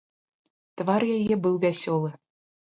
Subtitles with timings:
[0.81, 2.09] Твар яе быў вясёлы.